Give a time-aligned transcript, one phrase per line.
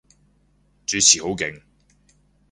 [0.87, 1.61] 主持好勁